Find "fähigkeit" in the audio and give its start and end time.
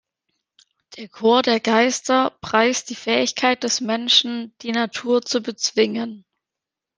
2.95-3.61